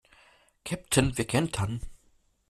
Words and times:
Käpt'n, 0.63 1.15
wir 1.19 1.25
kentern! 1.27 1.79